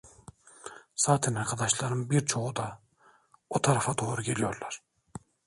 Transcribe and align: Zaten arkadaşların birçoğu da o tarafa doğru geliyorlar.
Zaten 0.95 1.33
arkadaşların 1.37 2.09
birçoğu 2.09 2.55
da 2.55 2.81
o 3.49 3.61
tarafa 3.61 3.97
doğru 3.97 4.21
geliyorlar. 4.21 4.81